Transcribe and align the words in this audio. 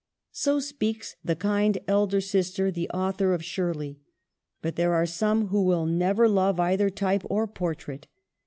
x 0.31 0.39
So 0.39 0.59
speaks 0.59 1.15
the 1.23 1.35
kind 1.35 1.77
elder 1.87 2.21
sister, 2.21 2.71
the 2.71 2.89
author 2.89 3.35
of' 3.35 3.45
Shirley.' 3.45 3.99
But 4.59 4.75
there 4.75 4.95
are 4.95 5.05
some 5.05 5.49
who 5.49 5.61
will 5.63 5.85
never 5.85 6.27
love 6.27 6.59
either 6.59 6.89
type 6.89 7.21
or 7.29 7.45
portrait. 7.45 8.07